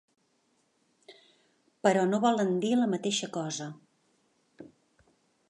[1.87, 3.69] Però no volen dir la mateixa cosa.